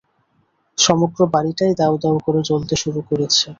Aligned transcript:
সমগ্র 0.77 1.19
বাড়িটাই 1.33 1.73
দাউদাউ 1.79 2.15
করে 2.25 2.39
জ্বলতে 2.49 2.75
শুরু 2.81 2.99
করেছে। 3.09 3.45